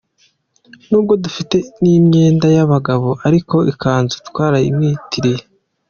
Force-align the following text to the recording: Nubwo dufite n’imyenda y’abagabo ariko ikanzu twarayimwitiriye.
Nubwo 0.89 1.13
dufite 1.23 1.57
n’imyenda 1.81 2.47
y’abagabo 2.55 3.09
ariko 3.27 3.55
ikanzu 3.71 4.15
twarayimwitiriye. 4.27 5.41